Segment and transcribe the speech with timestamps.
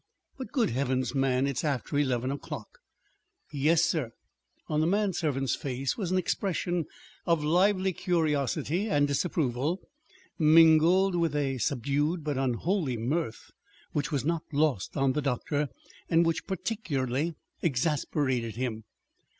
[0.39, 2.79] "But, good Heavens, man, it's after eleven o'clock!"
[3.53, 4.09] "Yes, sir."
[4.67, 6.85] On the manservant's face was an expression
[7.27, 9.79] of lively curiosity and disapproval,
[10.39, 13.51] mingled with a subdued but unholy mirth
[13.91, 15.69] which was not lost on the doctor,
[16.09, 18.85] and which particularly exasperated him.